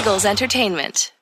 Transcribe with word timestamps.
Eagles 0.00 0.24
Entertainment. 0.24 1.12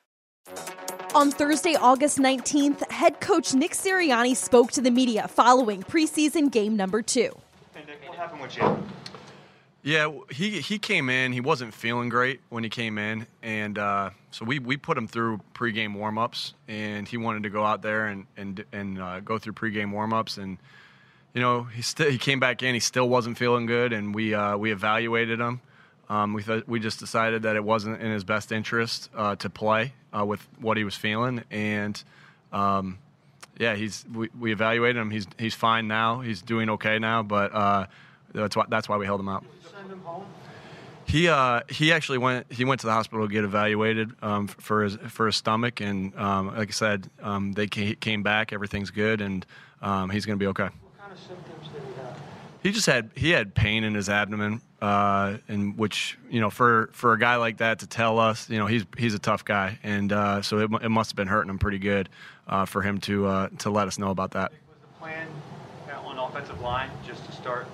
On 1.13 1.31
Thursday, 1.31 1.75
August 1.75 2.17
19th, 2.17 2.89
head 2.89 3.19
coach 3.19 3.53
Nick 3.53 3.71
Sirianni 3.71 4.33
spoke 4.33 4.71
to 4.71 4.79
the 4.79 4.89
media 4.89 5.27
following 5.27 5.83
preseason 5.83 6.49
game 6.49 6.77
number 6.77 7.01
two. 7.01 7.37
Hey 7.75 7.83
Nick, 7.85 8.07
what 8.07 8.17
happened 8.17 8.41
with 8.41 8.51
Jalen? 8.51 8.81
Yeah, 9.83 10.09
he 10.31 10.61
he 10.61 10.79
came 10.79 11.09
in. 11.09 11.33
He 11.33 11.41
wasn't 11.41 11.73
feeling 11.73 12.07
great 12.07 12.39
when 12.47 12.63
he 12.63 12.69
came 12.69 12.97
in, 12.97 13.27
and 13.43 13.77
uh, 13.77 14.11
so 14.31 14.45
we, 14.45 14.59
we 14.59 14.77
put 14.77 14.97
him 14.97 15.09
through 15.09 15.41
pregame 15.53 15.97
warmups, 15.97 16.53
and 16.69 17.05
he 17.05 17.17
wanted 17.17 17.43
to 17.43 17.49
go 17.49 17.65
out 17.65 17.81
there 17.81 18.07
and 18.07 18.27
and 18.37 18.63
and 18.71 19.01
uh, 19.01 19.19
go 19.19 19.37
through 19.37 19.53
pregame 19.53 19.91
warmups, 19.91 20.37
and 20.37 20.57
you 21.33 21.41
know 21.41 21.63
he 21.63 21.81
still 21.81 22.09
he 22.09 22.17
came 22.17 22.39
back 22.39 22.63
in. 22.63 22.75
He 22.75 22.79
still 22.79 23.09
wasn't 23.09 23.37
feeling 23.37 23.65
good, 23.65 23.91
and 23.91 24.15
we 24.15 24.33
uh, 24.33 24.55
we 24.55 24.71
evaluated 24.71 25.41
him. 25.41 25.59
Um, 26.09 26.33
we 26.33 26.41
th- 26.41 26.63
we 26.67 26.79
just 26.79 26.99
decided 26.99 27.43
that 27.43 27.55
it 27.55 27.63
wasn't 27.63 28.01
in 28.01 28.11
his 28.11 28.23
best 28.23 28.51
interest 28.51 29.09
uh, 29.15 29.35
to 29.37 29.49
play 29.49 29.93
uh, 30.17 30.25
with 30.25 30.45
what 30.59 30.75
he 30.75 30.83
was 30.83 30.95
feeling, 30.95 31.43
and 31.51 32.01
um, 32.51 32.97
yeah, 33.59 33.75
he's 33.75 34.05
we, 34.11 34.29
we 34.37 34.51
evaluated 34.51 34.97
him. 34.97 35.11
He's 35.11 35.27
he's 35.37 35.53
fine 35.53 35.87
now. 35.87 36.21
He's 36.21 36.41
doing 36.41 36.69
okay 36.71 36.97
now, 36.97 37.21
but 37.21 37.53
uh, 37.53 37.85
that's 38.33 38.55
why 38.55 38.65
that's 38.69 38.89
why 38.89 38.97
we 38.97 39.05
held 39.05 39.19
him 39.19 39.29
out. 39.29 39.45
Send 39.71 39.91
him 39.91 40.01
home. 40.01 40.25
He 41.05 41.27
uh, 41.27 41.61
he 41.69 41.91
actually 41.91 42.19
went 42.19 42.51
he 42.51 42.65
went 42.65 42.81
to 42.81 42.87
the 42.87 42.93
hospital 42.93 43.27
to 43.27 43.33
get 43.33 43.43
evaluated 43.43 44.11
um, 44.21 44.47
for 44.47 44.83
his 44.83 44.95
for 45.09 45.25
his 45.25 45.35
stomach 45.35 45.81
and 45.81 46.15
um, 46.15 46.55
like 46.55 46.69
I 46.69 46.71
said 46.71 47.09
um, 47.21 47.53
they 47.53 47.67
came 47.67 48.21
back 48.21 48.53
everything's 48.53 48.91
good 48.91 49.19
and 49.19 49.43
um, 49.81 50.11
he's 50.11 50.25
going 50.27 50.37
to 50.37 50.43
be 50.43 50.47
okay. 50.47 50.65
What 50.65 50.99
kind 50.99 51.11
of 51.11 51.19
symptoms 51.19 51.67
did 51.73 51.81
he 51.81 52.01
have? 52.01 52.19
He 52.61 52.71
just 52.71 52.85
had 52.85 53.09
he 53.15 53.31
had 53.31 53.55
pain 53.55 53.83
in 53.83 53.95
his 53.95 54.07
abdomen 54.07 54.61
uh, 54.81 55.37
and 55.47 55.77
which 55.77 56.17
you 56.29 56.39
know 56.39 56.49
for 56.49 56.89
for 56.93 57.13
a 57.13 57.19
guy 57.19 57.35
like 57.35 57.57
that 57.57 57.79
to 57.79 57.87
tell 57.87 58.19
us 58.19 58.49
you 58.49 58.57
know 58.57 58.65
he's 58.65 58.85
he's 58.97 59.13
a 59.13 59.19
tough 59.19 59.43
guy 59.43 59.77
and 59.83 60.11
uh, 60.13 60.41
so 60.41 60.59
it, 60.59 60.71
it 60.81 60.89
must 60.89 61.11
have 61.11 61.15
been 61.15 61.27
hurting 61.27 61.49
him 61.49 61.59
pretty 61.59 61.79
good 61.79 62.09
uh, 62.47 62.65
for 62.65 62.81
him 62.81 62.99
to 62.99 63.27
uh, 63.27 63.49
to 63.59 63.69
let 63.69 63.87
us 63.87 63.97
know 63.97 64.09
about 64.09 64.31
that. 64.31 64.51
Was 64.51 64.79
the 64.81 64.87
plan 64.99 65.27
on 66.05 66.17
offensive 66.17 66.59
line 66.61 66.89
just 67.05 67.25
to 67.25 67.31
start 67.31 67.67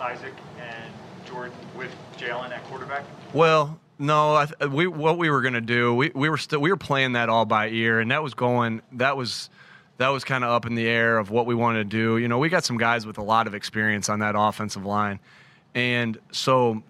Isaac 0.00 0.34
and 0.58 0.92
Jordan 1.26 1.56
with 1.76 1.90
Jalen 2.16 2.50
at 2.50 2.64
quarterback? 2.64 3.04
Well, 3.32 3.78
no, 3.98 4.36
I 4.36 4.46
th- 4.46 4.70
we 4.70 4.86
what 4.86 5.18
we 5.18 5.30
were 5.30 5.42
gonna 5.42 5.60
do, 5.60 5.94
we, 5.94 6.10
we 6.14 6.28
were 6.28 6.38
still 6.38 6.60
we 6.60 6.70
were 6.70 6.76
playing 6.76 7.12
that 7.12 7.28
all 7.28 7.44
by 7.44 7.68
ear, 7.68 8.00
and 8.00 8.10
that 8.10 8.22
was 8.22 8.34
going 8.34 8.82
that 8.92 9.16
was 9.16 9.50
that 9.98 10.08
was 10.08 10.24
kind 10.24 10.44
of 10.44 10.50
up 10.50 10.66
in 10.66 10.74
the 10.74 10.86
air 10.86 11.18
of 11.18 11.30
what 11.30 11.46
we 11.46 11.54
wanted 11.54 11.90
to 11.90 11.96
do. 11.96 12.18
You 12.18 12.28
know, 12.28 12.38
we 12.38 12.48
got 12.48 12.64
some 12.64 12.76
guys 12.76 13.06
with 13.06 13.18
a 13.18 13.22
lot 13.22 13.46
of 13.46 13.54
experience 13.54 14.08
on 14.08 14.18
that 14.18 14.34
offensive 14.36 14.84
line, 14.84 15.18
and 15.76 16.18
so 16.32 16.82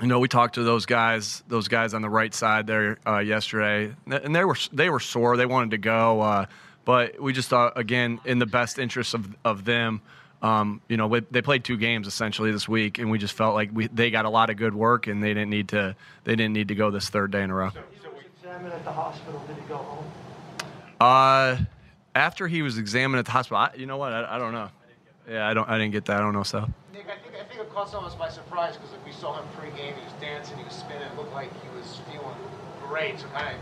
you 0.00 0.06
know 0.06 0.20
we 0.20 0.28
talked 0.28 0.54
to 0.54 0.62
those 0.62 0.86
guys 0.86 1.42
those 1.48 1.68
guys 1.68 1.92
on 1.92 2.00
the 2.00 2.08
right 2.08 2.32
side 2.32 2.66
there 2.66 2.96
uh, 3.06 3.18
yesterday, 3.18 3.92
and 4.06 4.34
they 4.34 4.44
were 4.44 4.56
they 4.72 4.88
were 4.88 5.00
sore, 5.00 5.36
they 5.36 5.44
wanted 5.44 5.72
to 5.72 5.78
go, 5.78 6.22
uh, 6.22 6.46
but 6.86 7.20
we 7.20 7.34
just 7.34 7.50
thought 7.50 7.76
again 7.78 8.20
in 8.24 8.38
the 8.38 8.46
best 8.46 8.78
interest 8.78 9.12
of 9.12 9.28
of 9.44 9.66
them. 9.66 10.00
Um, 10.40 10.80
you 10.88 10.96
know, 10.96 11.06
we, 11.06 11.20
they 11.30 11.40
played 11.40 11.62
two 11.62 11.76
games 11.76 12.08
essentially 12.08 12.50
this 12.50 12.68
week, 12.68 12.98
and 12.98 13.12
we 13.12 13.18
just 13.18 13.34
felt 13.34 13.54
like 13.54 13.70
we, 13.72 13.86
they 13.86 14.10
got 14.10 14.24
a 14.24 14.28
lot 14.28 14.50
of 14.50 14.56
good 14.56 14.74
work, 14.74 15.06
and 15.06 15.22
they 15.22 15.34
didn't 15.34 15.50
need 15.50 15.68
to 15.68 15.94
they 16.24 16.34
didn't 16.34 16.52
need 16.52 16.68
to 16.68 16.74
go 16.74 16.90
this 16.90 17.08
third 17.10 17.30
day 17.30 17.42
in 17.42 17.50
a 17.50 17.54
row. 17.54 17.70
He 17.70 17.78
was 18.08 18.24
examined 18.38 18.72
at 18.72 18.84
the 18.84 18.92
hospital. 18.92 19.42
Did 19.46 19.56
he 19.56 19.62
go 19.68 19.76
home? 19.76 20.04
Uh, 21.00 21.58
after 22.14 22.46
he 22.46 22.62
was 22.62 22.78
examined 22.78 23.18
at 23.18 23.24
the 23.24 23.32
hospital, 23.32 23.58
I, 23.58 23.70
you 23.76 23.86
know 23.86 23.96
what? 23.96 24.12
I, 24.12 24.36
I 24.36 24.38
don't 24.38 24.52
know. 24.52 24.68
Yeah, 25.28 25.48
I 25.48 25.54
don't. 25.54 25.68
I 25.68 25.78
didn't 25.78 25.92
get 25.92 26.06
that. 26.06 26.16
I 26.16 26.20
don't 26.20 26.32
know. 26.32 26.42
So 26.42 26.68
Nick, 26.92 27.06
I 27.06 27.16
think 27.22 27.36
I 27.36 27.44
think 27.44 27.60
it 27.60 27.61
caught 27.72 27.88
some 27.88 28.04
of 28.04 28.12
us 28.12 28.18
by 28.18 28.28
surprise 28.28 28.76
because 28.76 28.92
like, 28.92 29.04
we 29.04 29.12
saw 29.12 29.34
him 29.34 29.44
pregame. 29.56 29.96
He 29.96 30.04
was 30.04 30.12
dancing, 30.20 30.58
he 30.58 30.64
was 30.64 30.74
spinning. 30.74 31.02
It 31.02 31.16
looked 31.16 31.32
like 31.32 31.50
he 31.62 31.68
was 31.76 32.00
feeling 32.10 32.36
great. 32.86 33.18
So 33.18 33.26
kind 33.28 33.56
of, 33.56 33.60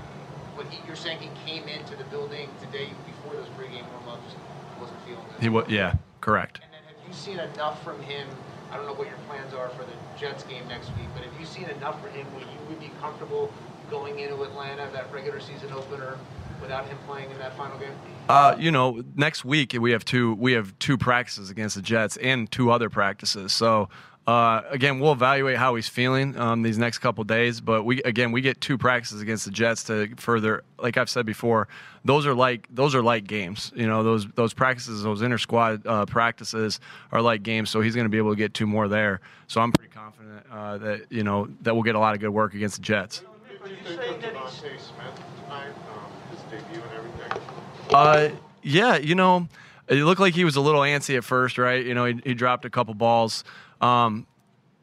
what 0.56 0.66
he, 0.66 0.84
you're 0.86 0.96
saying 0.96 1.20
he 1.20 1.30
came 1.46 1.68
into 1.68 1.96
the 1.96 2.04
building 2.04 2.48
today 2.60 2.90
before 3.06 3.34
those 3.34 3.48
pregame 3.54 3.86
warm-ups, 3.92 4.34
wasn't 4.80 5.00
feeling 5.06 5.24
good. 5.30 5.40
he 5.40 5.48
was. 5.48 5.68
Yeah, 5.68 5.94
correct. 6.20 6.60
And 6.62 6.72
then 6.72 6.82
have 6.90 7.08
you 7.08 7.14
seen 7.14 7.38
enough 7.38 7.82
from 7.84 8.00
him? 8.02 8.26
I 8.72 8.76
don't 8.76 8.86
know 8.86 8.94
what 8.94 9.08
your 9.08 9.18
plans 9.28 9.54
are 9.54 9.68
for 9.70 9.84
the 9.84 9.94
Jets 10.18 10.44
game 10.44 10.66
next 10.68 10.88
week, 10.96 11.06
but 11.14 11.24
have 11.24 11.40
you 11.40 11.46
seen 11.46 11.68
enough 11.70 12.00
from 12.02 12.10
him 12.12 12.26
where 12.34 12.42
you 12.42 12.58
would 12.68 12.80
be 12.80 12.90
comfortable 13.00 13.52
going 13.90 14.20
into 14.20 14.42
Atlanta, 14.42 14.88
that 14.92 15.12
regular 15.12 15.40
season 15.40 15.72
opener, 15.72 16.16
without 16.60 16.86
him 16.86 16.98
playing 17.06 17.30
in 17.30 17.38
that 17.38 17.56
final 17.56 17.78
game? 17.78 17.92
Uh, 18.28 18.54
you 18.58 18.70
know, 18.70 19.02
next 19.16 19.44
week 19.44 19.74
we 19.78 19.92
have 19.92 20.04
two 20.04 20.34
we 20.34 20.52
have 20.52 20.78
two 20.78 20.96
practices 20.96 21.50
against 21.50 21.76
the 21.76 21.82
Jets 21.82 22.16
and 22.18 22.50
two 22.50 22.70
other 22.70 22.88
practices. 22.88 23.52
So 23.52 23.88
uh, 24.26 24.62
again, 24.70 25.00
we'll 25.00 25.12
evaluate 25.12 25.56
how 25.56 25.74
he's 25.74 25.88
feeling 25.88 26.38
um, 26.38 26.62
these 26.62 26.78
next 26.78 26.98
couple 26.98 27.24
days. 27.24 27.60
But 27.60 27.84
we 27.84 28.02
again 28.02 28.30
we 28.30 28.40
get 28.40 28.60
two 28.60 28.78
practices 28.78 29.20
against 29.20 29.46
the 29.46 29.50
Jets 29.50 29.84
to 29.84 30.14
further. 30.16 30.62
Like 30.78 30.96
I've 30.98 31.10
said 31.10 31.26
before, 31.26 31.66
those 32.04 32.26
are 32.26 32.34
like 32.34 32.68
those 32.70 32.94
are 32.94 33.02
like 33.02 33.26
games. 33.26 33.72
You 33.74 33.88
know, 33.88 34.04
those 34.04 34.28
those 34.36 34.54
practices, 34.54 35.02
those 35.02 35.22
inter 35.22 35.38
squad 35.38 35.84
uh, 35.86 36.06
practices 36.06 36.78
are 37.10 37.22
like 37.22 37.42
games. 37.42 37.70
So 37.70 37.80
he's 37.80 37.94
going 37.94 38.04
to 38.04 38.10
be 38.10 38.18
able 38.18 38.30
to 38.30 38.36
get 38.36 38.54
two 38.54 38.66
more 38.66 38.86
there. 38.86 39.20
So 39.48 39.60
I'm 39.60 39.72
pretty 39.72 39.92
confident 39.92 40.44
uh, 40.52 40.78
that 40.78 41.06
you 41.10 41.24
know 41.24 41.48
that 41.62 41.74
we'll 41.74 41.82
get 41.82 41.96
a 41.96 41.98
lot 42.00 42.14
of 42.14 42.20
good 42.20 42.30
work 42.30 42.54
against 42.54 42.76
the 42.76 42.82
Jets. 42.82 43.24
Everything. 46.52 47.42
Uh, 47.92 48.30
yeah, 48.62 48.96
you 48.96 49.14
know, 49.14 49.48
it 49.88 50.04
looked 50.04 50.20
like 50.20 50.34
he 50.34 50.44
was 50.44 50.56
a 50.56 50.60
little 50.60 50.80
antsy 50.80 51.16
at 51.16 51.24
first, 51.24 51.58
right? 51.58 51.84
You 51.84 51.94
know, 51.94 52.04
he, 52.04 52.20
he 52.24 52.34
dropped 52.34 52.64
a 52.64 52.70
couple 52.70 52.94
balls, 52.94 53.44
um, 53.80 54.26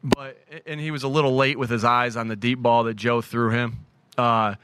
but 0.02 0.38
and 0.66 0.80
he 0.80 0.90
was 0.90 1.02
a 1.02 1.08
little 1.08 1.34
late 1.34 1.58
with 1.58 1.70
his 1.70 1.84
eyes 1.84 2.16
on 2.16 2.28
the 2.28 2.36
deep 2.36 2.58
ball 2.60 2.84
that 2.84 2.94
Joe 2.94 3.20
threw 3.20 3.50
him. 3.50 3.86
Uh, 4.16 4.54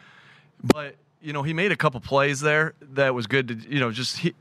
but 0.63 0.97
you 1.21 1.33
know, 1.33 1.43
he 1.43 1.53
made 1.53 1.73
a 1.73 1.77
couple 1.77 2.01
plays 2.01 2.41
there 2.41 2.75
that 2.93 3.15
was 3.15 3.27
good 3.27 3.49
to 3.49 3.55
you 3.71 3.81
know 3.81 3.91
just. 3.91 4.19
He, 4.19 4.35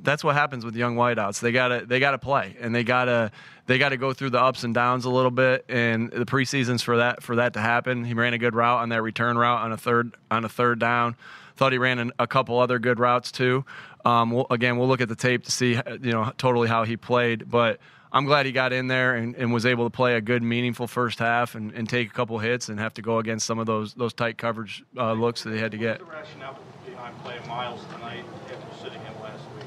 that's 0.00 0.22
what 0.22 0.34
happens 0.34 0.64
with 0.64 0.76
young 0.76 0.96
wideouts. 0.96 1.40
They 1.40 1.52
gotta 1.52 1.84
they 1.84 2.00
gotta 2.00 2.18
play 2.18 2.56
and 2.60 2.74
they 2.74 2.84
gotta 2.84 3.32
they 3.66 3.78
gotta 3.78 3.96
go 3.96 4.12
through 4.12 4.30
the 4.30 4.40
ups 4.40 4.64
and 4.64 4.72
downs 4.72 5.04
a 5.04 5.10
little 5.10 5.30
bit. 5.30 5.64
And 5.68 6.10
the 6.10 6.24
preseasons 6.24 6.82
for 6.82 6.98
that 6.98 7.22
for 7.22 7.36
that 7.36 7.54
to 7.54 7.60
happen. 7.60 8.04
He 8.04 8.14
ran 8.14 8.32
a 8.32 8.38
good 8.38 8.54
route 8.54 8.80
on 8.80 8.90
that 8.90 9.02
return 9.02 9.36
route 9.36 9.60
on 9.60 9.72
a 9.72 9.76
third 9.76 10.14
on 10.30 10.44
a 10.44 10.48
third 10.48 10.78
down. 10.78 11.16
Thought 11.58 11.72
he 11.72 11.78
ran 11.78 11.98
an, 11.98 12.12
a 12.18 12.26
couple 12.26 12.58
other 12.58 12.78
good 12.78 12.98
routes 12.98 13.32
too. 13.32 13.64
Um, 14.04 14.30
we'll, 14.30 14.46
again, 14.48 14.78
we'll 14.78 14.88
look 14.88 15.00
at 15.00 15.08
the 15.08 15.16
tape 15.16 15.44
to 15.44 15.50
see 15.50 15.72
you 15.74 16.12
know 16.12 16.32
totally 16.38 16.68
how 16.68 16.84
he 16.84 16.96
played, 16.96 17.50
but. 17.50 17.78
I'm 18.10 18.24
glad 18.24 18.46
he 18.46 18.52
got 18.52 18.72
in 18.72 18.86
there 18.86 19.16
and, 19.16 19.36
and 19.36 19.52
was 19.52 19.66
able 19.66 19.84
to 19.84 19.90
play 19.94 20.14
a 20.14 20.22
good, 20.22 20.42
meaningful 20.42 20.86
first 20.86 21.18
half 21.18 21.54
and, 21.54 21.72
and 21.72 21.86
take 21.86 22.08
a 22.08 22.10
couple 22.10 22.38
hits 22.38 22.70
and 22.70 22.80
have 22.80 22.94
to 22.94 23.02
go 23.02 23.18
against 23.18 23.44
some 23.44 23.58
of 23.58 23.66
those 23.66 23.92
those 23.92 24.14
tight 24.14 24.38
coverage 24.38 24.82
uh, 24.96 25.12
looks 25.12 25.42
that 25.42 25.52
he 25.52 25.58
had 25.58 25.72
to 25.72 25.76
get. 25.76 26.00
What's 26.00 26.10
the 26.10 26.16
rationale 26.16 26.58
behind 26.86 27.18
playing 27.22 27.46
Miles 27.46 27.84
tonight 27.92 28.24
after 28.46 28.82
sitting 28.82 29.00
him 29.02 29.12
last 29.22 29.42
week? 29.54 29.66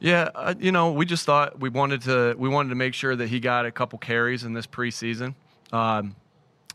Yeah, 0.00 0.30
uh, 0.34 0.54
you 0.58 0.72
know, 0.72 0.92
we 0.92 1.04
just 1.04 1.26
thought 1.26 1.60
we 1.60 1.68
wanted 1.68 2.00
to 2.02 2.34
we 2.38 2.48
wanted 2.48 2.70
to 2.70 2.74
make 2.74 2.94
sure 2.94 3.14
that 3.16 3.28
he 3.28 3.38
got 3.38 3.66
a 3.66 3.70
couple 3.70 3.98
carries 3.98 4.44
in 4.44 4.54
this 4.54 4.66
preseason. 4.66 5.34
Um, 5.70 6.16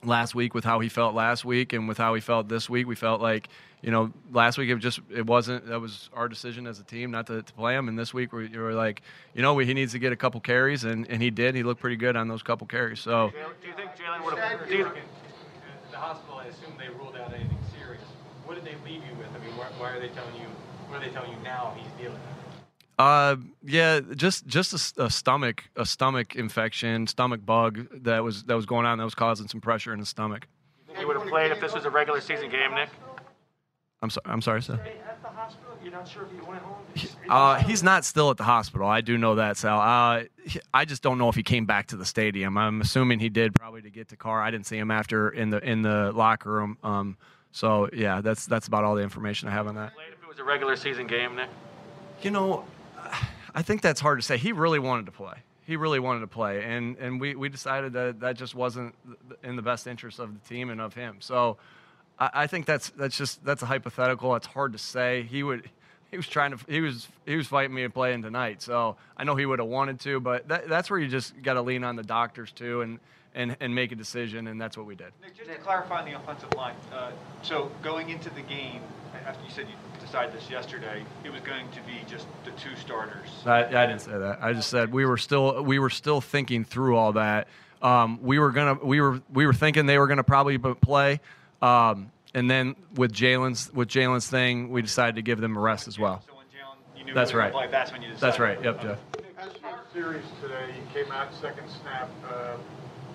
last 0.03 0.35
week 0.35 0.53
with 0.53 0.63
how 0.63 0.79
he 0.79 0.89
felt 0.89 1.13
last 1.13 1.45
week 1.45 1.73
and 1.73 1.87
with 1.87 1.97
how 1.97 2.13
he 2.13 2.21
felt 2.21 2.47
this 2.47 2.69
week, 2.69 2.87
we 2.87 2.95
felt 2.95 3.21
like 3.21 3.49
you 3.81 3.91
know 3.91 4.11
last 4.31 4.57
week 4.57 4.69
it 4.69 4.77
just 4.77 4.99
it 5.09 5.25
wasn't 5.25 5.65
that 5.67 5.79
was 5.79 6.09
our 6.13 6.27
decision 6.27 6.67
as 6.67 6.79
a 6.79 6.83
team 6.83 7.11
not 7.11 7.27
to, 7.27 7.41
to 7.41 7.53
play 7.53 7.75
him, 7.75 7.87
and 7.87 7.97
this 7.97 8.13
week 8.13 8.33
we, 8.33 8.47
we 8.47 8.57
were 8.57 8.73
like 8.73 9.01
you 9.33 9.41
know 9.41 9.57
he 9.57 9.73
needs 9.73 9.91
to 9.93 9.99
get 9.99 10.11
a 10.11 10.15
couple 10.15 10.39
carries 10.39 10.83
and, 10.83 11.07
and 11.09 11.21
he 11.21 11.29
did. 11.29 11.55
He 11.55 11.63
looked 11.63 11.81
pretty 11.81 11.97
good 11.97 12.15
on 12.15 12.27
those 12.27 12.43
couple 12.43 12.67
carries. 12.67 12.99
So 12.99 13.31
Do 13.61 13.67
you 13.67 13.73
think 13.73 13.91
Jalen 13.91 14.23
would 14.25 14.37
have? 14.37 14.67
Do 14.67 14.75
you 14.75 14.91
the 15.91 15.97
hospital? 15.97 16.37
I 16.37 16.45
assume 16.45 16.73
they 16.77 16.89
ruled 16.89 17.15
out 17.15 17.33
anything 17.33 17.57
serious. 17.77 18.03
What 18.45 18.55
did 18.55 18.65
they 18.65 18.75
leave 18.89 19.03
you 19.05 19.15
with? 19.17 19.27
I 19.35 19.45
mean, 19.45 19.55
why, 19.57 19.67
why 19.77 19.91
are 19.91 19.99
they 19.99 20.09
telling 20.09 20.35
you? 20.35 20.47
What 20.87 21.01
are 21.01 21.05
they 21.05 21.11
telling 21.11 21.31
you 21.31 21.37
now? 21.43 21.75
He's 21.77 21.91
dealing 22.01 22.17
with. 22.17 22.48
Uh, 22.99 23.37
yeah, 23.63 24.01
just 24.15 24.45
just 24.45 24.73
a 24.73 24.75
s- 24.75 24.93
a, 24.97 25.09
stomach 25.09 25.63
a 25.77 25.85
stomach 25.85 26.35
infection, 26.35 27.07
stomach 27.07 27.45
bug 27.45 27.87
that 28.03 28.21
was 28.23 28.43
that 28.43 28.55
was 28.55 28.65
going 28.65 28.85
on 28.85 28.97
that 28.97 29.05
was 29.05 29.15
causing 29.15 29.47
some 29.47 29.61
pressure 29.61 29.93
in 29.93 29.99
his 29.99 30.09
stomach. 30.09 30.47
He 30.97 31.05
would 31.05 31.15
have 31.15 31.27
played 31.27 31.51
if 31.51 31.61
this 31.61 31.73
was 31.73 31.85
a 31.85 31.89
regular 31.89 32.19
season 32.19 32.49
game, 32.49 32.75
Nick. 32.75 32.89
I'm 34.01 34.09
sorry. 34.09 34.25
I'm 34.25 34.41
sorry, 34.41 34.61
sir. 34.61 34.73
at 34.73 35.21
the 35.21 35.29
hospital? 35.29 35.77
You're 35.81 35.93
not 35.93 36.07
sure 36.07 36.23
if 36.23 36.31
he 36.31 36.37
went 36.45 36.61
home? 36.61 36.75
Uh, 37.29 37.55
he's 37.55 37.83
not 37.83 38.03
still 38.03 38.31
at 38.31 38.37
the 38.37 38.43
hospital. 38.43 38.87
I 38.87 38.99
do 38.99 39.17
know 39.17 39.35
that, 39.35 39.55
Sal. 39.55 39.79
Uh, 39.79 40.23
I 40.73 40.85
just 40.85 41.01
don't 41.01 41.17
know 41.17 41.29
if 41.29 41.35
he 41.35 41.43
came 41.43 41.65
back 41.65 41.87
to 41.87 41.95
the 41.97 42.05
stadium. 42.05 42.57
I'm 42.57 42.81
assuming 42.81 43.19
he 43.19 43.29
did, 43.29 43.53
probably 43.55 43.81
to 43.83 43.89
get 43.89 44.09
to 44.09 44.17
car. 44.17 44.41
I 44.41 44.51
didn't 44.51 44.65
see 44.65 44.77
him 44.77 44.91
after 44.91 45.29
in 45.29 45.51
the 45.51 45.59
in 45.59 45.83
the 45.83 46.11
locker 46.13 46.51
room. 46.51 46.77
Um, 46.83 47.17
so 47.53 47.89
yeah, 47.93 48.19
that's 48.19 48.45
that's 48.45 48.67
about 48.67 48.83
all 48.83 48.95
the 48.95 49.03
information 49.03 49.47
I 49.47 49.51
have 49.51 49.67
on 49.67 49.75
that. 49.75 49.93
Played 49.95 50.13
if 50.13 50.21
it 50.21 50.27
was 50.27 50.39
a 50.39 50.43
regular 50.43 50.75
season 50.75 51.07
game, 51.07 51.35
Nick. 51.37 51.49
You 52.21 52.31
know, 52.31 52.65
I 53.53 53.61
think 53.61 53.81
that's 53.81 53.99
hard 53.99 54.19
to 54.19 54.25
say. 54.25 54.37
He 54.37 54.51
really 54.51 54.79
wanted 54.79 55.05
to 55.07 55.11
play. 55.11 55.35
He 55.65 55.75
really 55.75 55.99
wanted 55.99 56.21
to 56.21 56.27
play, 56.27 56.63
and 56.63 56.97
and 56.97 57.21
we, 57.21 57.35
we 57.35 57.47
decided 57.47 57.93
that 57.93 58.19
that 58.21 58.35
just 58.37 58.55
wasn't 58.55 58.95
in 59.43 59.55
the 59.55 59.61
best 59.61 59.85
interest 59.85 60.19
of 60.19 60.33
the 60.33 60.49
team 60.49 60.71
and 60.71 60.81
of 60.81 60.95
him. 60.95 61.17
So, 61.19 61.57
I, 62.17 62.29
I 62.33 62.47
think 62.47 62.65
that's 62.65 62.89
that's 62.89 63.15
just 63.15 63.43
that's 63.45 63.61
a 63.61 63.67
hypothetical. 63.67 64.35
It's 64.35 64.47
hard 64.47 64.73
to 64.73 64.79
say. 64.79 65.23
He 65.23 65.43
would. 65.43 65.69
He 66.09 66.17
was 66.17 66.27
trying 66.27 66.57
to. 66.57 66.59
He 66.67 66.81
was. 66.81 67.07
He 67.27 67.35
was 67.35 67.45
fighting 67.45 67.75
me 67.75 67.83
and 67.83 67.93
playing 67.93 68.23
tonight. 68.23 68.63
So 68.63 68.97
I 69.15 69.23
know 69.23 69.35
he 69.35 69.45
would 69.45 69.59
have 69.59 69.67
wanted 69.67 69.99
to, 70.01 70.19
but 70.19 70.47
that, 70.47 70.67
that's 70.67 70.89
where 70.89 70.99
you 70.99 71.07
just 71.07 71.39
got 71.43 71.53
to 71.53 71.61
lean 71.61 71.83
on 71.83 71.95
the 71.95 72.03
doctors 72.03 72.51
too, 72.51 72.81
and 72.81 72.99
and 73.35 73.55
and 73.59 73.75
make 73.75 73.91
a 73.91 73.95
decision, 73.95 74.47
and 74.47 74.59
that's 74.59 74.75
what 74.75 74.87
we 74.87 74.95
did. 74.95 75.11
Nick, 75.21 75.37
just 75.37 75.49
to 75.51 75.55
clarify 75.57 75.99
on 75.99 76.05
the 76.05 76.17
offensive 76.17 76.51
line, 76.55 76.75
uh, 76.91 77.11
so 77.43 77.71
going 77.83 78.09
into 78.09 78.31
the 78.31 78.41
game, 78.41 78.81
after 79.25 79.43
you 79.43 79.51
said 79.51 79.67
you 79.67 79.75
decided 80.09 80.33
this 80.33 80.49
yesterday, 80.49 81.03
it 81.23 81.31
was 81.31 81.41
going 81.41 81.69
to 81.69 81.81
be 81.81 82.03
just 82.09 82.25
the 82.43 82.51
two 82.51 82.75
starters. 82.77 83.27
I, 83.45 83.65
I 83.65 83.85
didn't 83.85 83.99
say 83.99 84.17
that. 84.17 84.39
I 84.41 84.53
just 84.53 84.69
said 84.69 84.91
we 84.91 85.05
were 85.05 85.17
still 85.17 85.61
we 85.63 85.77
were 85.77 85.91
still 85.91 86.19
thinking 86.19 86.63
through 86.65 86.95
all 86.95 87.13
that. 87.13 87.47
Um, 87.81 88.19
we 88.23 88.39
were 88.39 88.51
gonna 88.51 88.73
we 88.83 89.01
were 89.01 89.21
we 89.31 89.45
were 89.45 89.53
thinking 89.53 89.85
they 89.85 89.99
were 89.99 90.07
gonna 90.07 90.23
probably 90.23 90.57
play, 90.57 91.21
um, 91.61 92.11
and 92.33 92.49
then 92.49 92.75
with 92.95 93.13
Jalen's 93.13 93.71
with 93.71 93.87
Jalen's 93.87 94.27
thing, 94.27 94.71
we 94.71 94.81
decided 94.81 95.15
to 95.15 95.21
give 95.21 95.39
them 95.39 95.55
a 95.55 95.59
rest 95.59 95.87
as 95.87 95.99
well. 95.99 96.23
So 96.27 96.33
when 96.35 96.45
Jalen, 96.47 96.97
you 96.99 97.05
knew 97.05 97.13
That's 97.13 97.33
right. 97.33 97.51
play, 97.51 97.67
that's 97.69 97.91
when 97.91 98.01
you 98.01 98.09
decided. 98.09 98.21
That's 98.31 98.39
right. 98.39 98.63
Yep, 98.63 98.81
Jeff. 98.81 98.97
As 99.37 99.53
for 99.57 99.79
series 99.93 100.25
today, 100.41 100.73
you 100.75 101.03
came 101.03 101.11
out 101.11 101.33
second 101.35 101.69
snap 101.81 102.09
uh, 102.27 102.57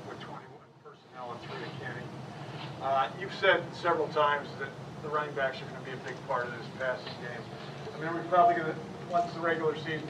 with 0.08 0.20
21 0.20 0.40
personnel 0.84 1.32
and 1.32 1.40
three 1.50 1.62
of 1.62 1.80
Kenny. 1.80 2.06
Uh, 2.80 3.08
You've 3.20 3.34
said 3.34 3.62
several 3.74 4.08
times 4.08 4.48
that 4.60 4.68
the 5.04 5.10
running 5.10 5.34
backs 5.34 5.58
are 5.60 5.66
going 5.66 5.84
to 5.84 5.90
be 5.90 5.92
a 5.92 6.08
big 6.08 6.16
part 6.26 6.46
of 6.46 6.52
this 6.52 6.66
passing 6.78 7.12
game. 7.20 7.42
I 7.94 8.00
mean, 8.00 8.12
we're 8.14 8.22
we 8.22 8.28
probably 8.28 8.56
going 8.56 8.72
to, 8.72 8.78
once 9.10 9.32
the 9.34 9.40
regular 9.40 9.76
season 9.76 10.08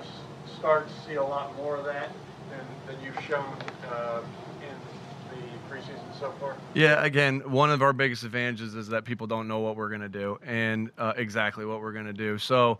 starts, 0.58 0.92
see 1.06 1.14
a 1.14 1.22
lot 1.22 1.54
more 1.56 1.76
of 1.76 1.84
that 1.84 2.10
than, 2.50 2.64
than 2.86 3.04
you've 3.04 3.20
shown 3.24 3.56
uh, 3.90 4.20
in 4.62 5.36
the 5.36 5.74
preseason 5.74 6.18
so 6.18 6.32
far? 6.40 6.56
Yeah, 6.74 7.04
again, 7.04 7.40
one 7.40 7.70
of 7.70 7.82
our 7.82 7.92
biggest 7.92 8.22
advantages 8.22 8.74
is 8.74 8.88
that 8.88 9.04
people 9.04 9.26
don't 9.26 9.48
know 9.48 9.58
what 9.58 9.76
we're 9.76 9.88
going 9.88 10.00
to 10.00 10.08
do 10.08 10.38
and 10.46 10.90
uh, 10.96 11.12
exactly 11.16 11.66
what 11.66 11.80
we're 11.80 11.92
going 11.92 12.06
to 12.06 12.12
do. 12.12 12.38
So 12.38 12.78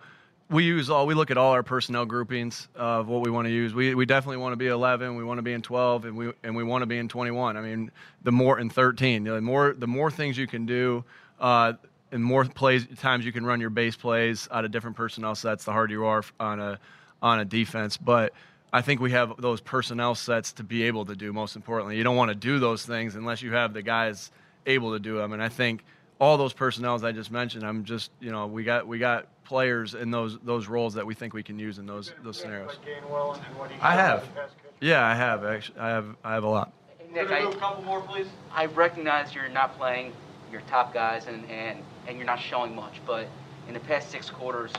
we 0.51 0.63
use 0.63 0.91
all 0.91 1.07
we 1.07 1.15
look 1.15 1.31
at 1.31 1.39
all 1.39 1.53
our 1.53 1.63
personnel 1.63 2.05
groupings 2.05 2.69
of 2.75 3.09
what 3.09 3.23
we 3.23 3.31
want 3.31 3.47
to 3.47 3.53
use. 3.53 3.75
We, 3.75 3.95
we 3.95 4.07
definitely 4.07 4.37
want 4.37 4.53
to 4.53 4.57
be 4.57 4.69
11, 4.69 5.17
we 5.17 5.25
want 5.25 5.39
to 5.39 5.43
be 5.43 5.53
in 5.53 5.63
12, 5.63 6.05
and 6.05 6.17
we 6.17 6.33
and 6.43 6.55
we 6.55 6.63
want 6.63 6.83
to 6.83 6.87
be 6.87 6.99
in 6.99 7.09
21. 7.09 7.57
I 7.57 7.61
mean, 7.61 7.91
the 8.23 8.33
more 8.33 8.61
in 8.61 8.69
13, 8.71 9.25
the 9.25 9.41
more 9.41 9.75
the 9.77 9.87
more 9.87 10.11
things 10.11 10.39
you 10.39 10.47
can 10.47 10.67
do. 10.67 11.05
Uh, 11.41 11.75
and 12.15 12.25
more 12.25 12.45
plays 12.45 12.87
times 12.99 13.27
you 13.27 13.33
can 13.33 13.45
run 13.45 13.61
your 13.61 13.71
base 13.71 13.97
plays 13.97 14.49
out 14.51 14.65
of 14.65 14.71
different 14.71 14.97
personnel 14.97 15.35
sets, 15.35 15.65
the 15.65 15.73
harder 15.73 15.93
you 15.93 16.07
are 16.07 16.23
on 16.41 16.61
a 16.61 16.79
on 17.21 17.41
a 17.41 17.45
defense. 17.45 17.97
But 17.97 18.33
I 18.73 18.81
think 18.81 19.01
we 19.01 19.11
have 19.11 19.35
those 19.41 19.61
personnel 19.61 20.15
sets 20.15 20.53
to 20.55 20.65
be 20.65 20.85
able 20.85 21.05
to 21.07 21.17
do. 21.17 21.33
Most 21.33 21.57
importantly, 21.57 21.97
you 21.99 22.05
don't 22.05 22.17
want 22.17 22.31
to 22.31 22.35
do 22.35 22.59
those 22.59 22.87
things 22.87 23.17
unless 23.17 23.43
you 23.43 23.53
have 23.53 23.75
the 23.75 23.83
guys 23.83 24.31
able 24.65 24.93
to 24.93 25.01
do 25.01 25.19
them. 25.19 25.33
And 25.33 25.43
I 25.43 25.49
think 25.49 25.85
all 26.21 26.37
those 26.37 26.53
personnels 26.53 27.03
I 27.03 27.13
just 27.13 27.31
mentioned, 27.33 27.65
I'm 27.67 27.85
just 27.85 28.11
you 28.21 28.31
know 28.31 28.47
we 28.47 28.63
got 28.65 28.87
we 28.87 28.99
got 28.99 29.27
players 29.45 29.95
in 29.95 30.11
those 30.13 30.39
those 30.45 30.69
roles 30.69 30.95
that 30.95 31.05
we 31.05 31.15
think 31.15 31.35
we 31.35 31.43
can 31.43 31.59
use 31.59 31.79
in 31.79 31.87
those 31.87 32.15
those 32.23 32.39
scenarios. 32.39 32.79
Like 32.87 33.03
Gainwell 33.03 33.35
and 33.35 33.59
what 33.59 33.73
he 33.73 33.81
I 33.81 33.93
have. 33.97 34.23
as 34.23 34.29
a 34.29 34.31
pass 34.31 34.51
catcher? 34.63 34.75
Yeah, 34.81 35.05
I 35.05 35.15
have 35.15 35.45
actually. 35.45 35.81
I 35.81 35.89
have 35.89 36.17
I 36.23 36.35
have 36.35 36.45
a 36.45 36.49
lot. 36.49 36.73
Nick, 37.13 37.29
Gonna 37.29 37.43
do 37.43 37.49
a 37.49 37.51
I, 37.51 37.55
couple 37.59 37.83
more, 37.85 38.01
please. 38.01 38.27
I 38.53 38.67
recognize 38.67 39.35
you're 39.35 39.49
not 39.49 39.77
playing 39.77 40.13
your 40.51 40.63
top 40.63 40.95
guys 40.95 41.27
and, 41.27 41.49
and, 41.51 41.83
and 42.07 42.17
you're 42.17 42.27
not 42.27 42.41
showing 42.41 42.75
much, 42.75 43.01
but 43.07 43.29
in 43.69 43.75
the 43.75 43.81
past 43.81 44.11
six 44.11 44.31
quarters, 44.31 44.73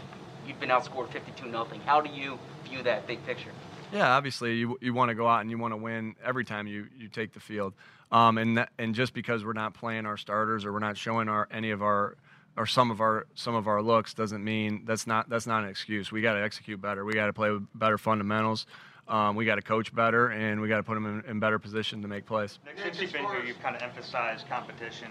you've 0.48 0.60
been 0.60 0.70
outscored 0.70 1.10
52 1.10 1.48
nothing. 1.48 1.82
How 1.82 2.02
do 2.02 2.10
you 2.10 2.38
view 2.64 2.84
that 2.84 3.08
big 3.08 3.26
picture? 3.26 3.52
Yeah, 3.92 4.16
obviously 4.16 4.56
you 4.56 4.78
you 4.82 4.94
want 4.94 5.10
to 5.10 5.16
go 5.16 5.28
out 5.28 5.42
and 5.42 5.50
you 5.50 5.58
want 5.58 5.72
to 5.72 5.78
win 5.78 6.16
every 6.24 6.44
time 6.44 6.68
you, 6.68 6.88
you 6.98 7.08
take 7.08 7.34
the 7.34 7.40
field, 7.40 7.74
um, 8.12 8.38
and 8.38 8.58
that, 8.58 8.70
and 8.78 8.96
just 8.96 9.14
because 9.14 9.46
we're 9.46 9.54
not 9.54 9.74
playing 9.74 10.06
our 10.06 10.18
starters 10.18 10.66
or 10.66 10.74
we're 10.74 10.80
not 10.80 10.98
showing 10.98 11.30
our 11.30 11.48
any 11.52 11.72
of 11.72 11.82
our 11.82 12.18
or 12.58 12.66
some 12.66 12.90
of 12.90 13.00
our 13.00 13.28
some 13.36 13.54
of 13.56 13.68
our 13.68 13.82
looks 13.82 14.14
doesn't 14.14 14.44
mean 14.44 14.84
that's 14.86 15.06
not 15.08 15.30
that's 15.30 15.48
not 15.48 15.64
an 15.64 15.70
excuse. 15.70 16.12
We 16.12 16.22
got 16.22 16.34
to 16.34 16.44
execute 16.44 16.82
better. 16.82 17.06
We 17.06 17.14
got 17.14 17.28
to 17.28 17.34
play 17.34 17.52
with 17.52 17.68
better 17.76 17.98
fundamentals. 17.98 18.66
Um, 19.08 19.36
we 19.36 19.46
got 19.46 19.56
to 19.56 19.62
coach 19.62 19.94
better, 19.94 20.30
and 20.30 20.60
we 20.60 20.68
got 20.68 20.78
to 20.78 20.84
put 20.84 20.96
them 20.96 21.06
in, 21.06 21.30
in 21.30 21.40
better 21.40 21.60
position 21.60 22.02
to 22.02 22.08
make 22.08 22.26
plays. 22.26 22.58
Nick, 22.66 22.80
since 22.80 23.00
you've 23.00 23.14
been 23.14 23.26
here, 23.26 23.44
you've 23.46 23.62
kind 23.62 23.76
of 23.76 23.84
emphasized 23.84 24.50
competition, 24.50 25.10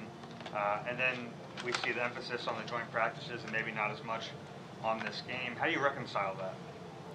uh, 0.55 0.79
and 0.89 0.99
then 0.99 1.29
we 1.65 1.73
see 1.73 1.93
the 1.93 2.05
emphasis 2.05 2.47
on 2.47 2.57
the 2.63 2.69
joint 2.69 2.91
practices 2.91 3.43
and 3.43 3.53
maybe 3.53 3.73
not 3.73 3.91
as 3.91 4.03
much 4.05 4.31
on 4.83 5.01
this 5.01 5.23
game. 5.27 5.57
How 5.57 5.67
do 5.67 5.73
you 5.73 5.83
reconcile 5.83 6.37
that? 6.37 6.55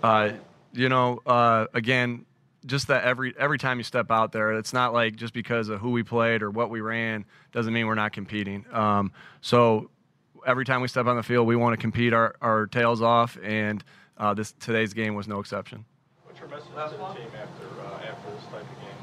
Uh, 0.03 0.31
you 0.73 0.89
know, 0.89 1.19
uh, 1.25 1.67
again, 1.73 2.25
just 2.65 2.87
that 2.87 3.03
every 3.03 3.33
every 3.37 3.57
time 3.57 3.77
you 3.77 3.83
step 3.83 4.11
out 4.11 4.31
there, 4.31 4.53
it's 4.53 4.73
not 4.73 4.93
like 4.93 5.15
just 5.15 5.33
because 5.33 5.69
of 5.69 5.79
who 5.79 5.91
we 5.91 6.03
played 6.03 6.41
or 6.41 6.51
what 6.51 6.69
we 6.69 6.81
ran 6.81 7.25
doesn't 7.51 7.73
mean 7.73 7.87
we're 7.87 7.95
not 7.95 8.11
competing. 8.11 8.65
Um, 8.71 9.11
so 9.41 9.89
every 10.45 10.65
time 10.65 10.81
we 10.81 10.87
step 10.87 11.05
on 11.05 11.15
the 11.15 11.23
field, 11.23 11.47
we 11.47 11.55
want 11.55 11.73
to 11.73 11.77
compete 11.77 12.13
our, 12.13 12.35
our 12.41 12.67
tails 12.67 13.01
off, 13.01 13.37
and 13.43 13.83
uh, 14.17 14.33
this 14.33 14.53
today's 14.59 14.93
game 14.93 15.15
was 15.15 15.27
no 15.27 15.39
exception. 15.39 15.85
What's 16.23 16.39
your 16.39 16.49
message 16.49 16.67
to 16.69 16.75
the 16.75 17.13
team 17.13 17.27
after, 17.41 17.81
uh, 17.81 18.09
after 18.11 18.31
this 18.31 18.43
type 18.45 18.61
of 18.61 18.81
game? 18.81 18.95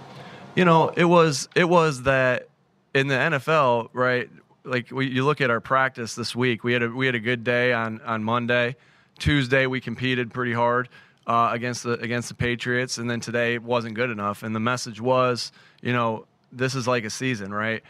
You 0.55 0.65
know, 0.65 0.88
it 0.91 1.05
was 1.05 1.49
it 1.55 1.69
was 1.69 2.03
that 2.03 2.49
in 2.96 3.08
the 3.08 3.14
NFL, 3.14 3.90
right? 3.93 4.28
Like 4.64 4.90
we, 4.90 5.06
you 5.06 5.25
look 5.25 5.40
at 5.40 5.50
our 5.50 5.60
practice 5.60 6.14
this 6.14 6.34
week, 6.34 6.64
we 6.64 6.72
had 6.72 6.82
a 6.82 6.88
we 6.88 7.06
had 7.06 7.14
a 7.14 7.20
good 7.20 7.44
day 7.44 7.72
on 7.72 8.00
on 8.00 8.25
Monday. 8.25 8.76
Tuesday 9.19 9.66
we 9.66 9.81
competed 9.81 10.32
pretty 10.32 10.52
hard 10.52 10.88
uh, 11.26 11.50
against 11.52 11.82
the 11.82 11.93
against 12.00 12.28
the 12.28 12.34
Patriots, 12.34 12.98
and 12.98 13.08
then 13.08 13.20
today 13.20 13.58
wasn't 13.58 13.94
good 13.94 14.10
enough. 14.10 14.43
And 14.43 14.54
the 14.54 14.60
message 14.60 15.00
was, 15.00 15.52
you 15.82 15.93
know, 15.93 16.26
this 16.50 16.75
is 16.75 16.88
like 16.88 17.04
a 17.04 17.10
season, 17.10 17.52
right? 17.52 17.82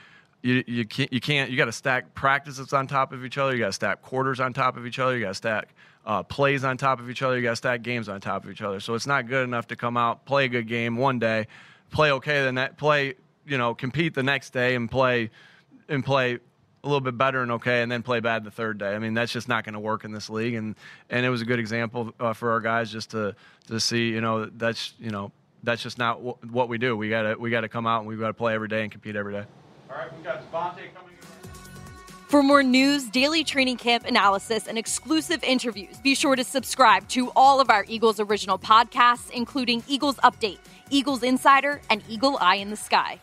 You 0.42 0.64
you 0.66 0.84
can't 0.84 1.12
you 1.12 1.20
can't 1.20 1.50
you 1.50 1.56
got 1.56 1.66
to 1.66 1.72
stack 1.72 2.14
practices 2.14 2.72
on 2.72 2.88
top 2.88 3.12
of 3.12 3.24
each 3.24 3.38
other. 3.38 3.54
You 3.54 3.60
got 3.60 3.66
to 3.66 3.72
stack 3.72 4.02
quarters 4.02 4.40
on 4.40 4.52
top 4.52 4.76
of 4.76 4.86
each 4.86 4.98
other. 4.98 5.16
You 5.16 5.24
got 5.24 5.30
to 5.30 5.34
stack 5.34 5.68
uh, 6.04 6.24
plays 6.24 6.64
on 6.64 6.76
top 6.76 7.00
of 7.00 7.08
each 7.08 7.22
other. 7.22 7.36
You 7.36 7.42
got 7.42 7.50
to 7.50 7.56
stack 7.56 7.82
games 7.82 8.08
on 8.08 8.20
top 8.20 8.44
of 8.44 8.50
each 8.50 8.62
other. 8.62 8.80
So 8.80 8.94
it's 8.94 9.06
not 9.06 9.28
good 9.28 9.44
enough 9.44 9.68
to 9.68 9.76
come 9.76 9.96
out 9.96 10.26
play 10.26 10.46
a 10.46 10.48
good 10.48 10.68
game 10.68 10.96
one 10.96 11.18
day, 11.20 11.46
play 11.90 12.10
okay, 12.12 12.42
then 12.42 12.56
that 12.56 12.76
play 12.76 13.14
you 13.46 13.58
know 13.58 13.74
compete 13.74 14.14
the 14.14 14.22
next 14.22 14.50
day 14.50 14.74
and 14.74 14.90
play 14.90 15.30
and 15.88 16.04
play 16.04 16.38
a 16.86 16.88
little 16.88 17.00
bit 17.00 17.18
better 17.18 17.42
and 17.42 17.52
okay, 17.52 17.82
and 17.82 17.90
then 17.90 18.02
play 18.02 18.20
bad 18.20 18.44
the 18.44 18.50
third 18.50 18.78
day. 18.78 18.94
I 18.94 18.98
mean, 18.98 19.12
that's 19.12 19.32
just 19.32 19.48
not 19.48 19.64
going 19.64 19.74
to 19.74 19.80
work 19.80 20.04
in 20.04 20.12
this 20.12 20.30
league. 20.30 20.54
And 20.54 20.76
and 21.10 21.26
it 21.26 21.30
was 21.30 21.42
a 21.42 21.44
good 21.44 21.58
example 21.58 22.14
uh, 22.20 22.32
for 22.32 22.52
our 22.52 22.60
guys 22.60 22.90
just 22.90 23.10
to 23.10 23.34
to 23.68 23.80
see, 23.80 24.08
you 24.08 24.20
know, 24.20 24.46
that's 24.46 24.94
you 24.98 25.10
know 25.10 25.32
that's 25.62 25.82
just 25.82 25.98
not 25.98 26.18
w- 26.18 26.36
what 26.50 26.68
we 26.68 26.78
do. 26.78 26.96
We 26.96 27.10
got 27.10 27.22
to 27.22 27.34
we 27.34 27.50
got 27.50 27.62
to 27.62 27.68
come 27.68 27.86
out 27.86 28.00
and 28.00 28.08
we 28.08 28.16
got 28.16 28.28
to 28.28 28.34
play 28.34 28.54
every 28.54 28.68
day 28.68 28.82
and 28.82 28.92
compete 28.92 29.16
every 29.16 29.32
day. 29.32 29.44
All 29.90 29.96
right, 29.96 30.12
we've 30.14 30.24
got 30.24 30.40
Devontae 30.50 30.94
coming 30.94 31.12
in. 31.12 31.26
For 32.28 32.42
more 32.42 32.62
news, 32.62 33.08
daily 33.08 33.44
training 33.44 33.76
camp 33.76 34.04
analysis, 34.04 34.66
and 34.66 34.76
exclusive 34.76 35.44
interviews, 35.44 35.98
be 35.98 36.16
sure 36.16 36.34
to 36.34 36.42
subscribe 36.42 37.08
to 37.10 37.30
all 37.36 37.60
of 37.60 37.70
our 37.70 37.84
Eagles 37.88 38.18
original 38.18 38.58
podcasts, 38.58 39.30
including 39.30 39.84
Eagles 39.86 40.16
Update, 40.16 40.58
Eagles 40.90 41.22
Insider, 41.22 41.80
and 41.88 42.02
Eagle 42.08 42.36
Eye 42.40 42.56
in 42.56 42.70
the 42.70 42.76
Sky. 42.76 43.20